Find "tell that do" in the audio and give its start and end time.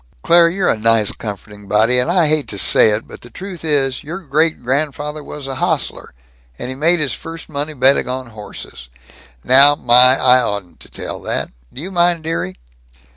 10.89-11.79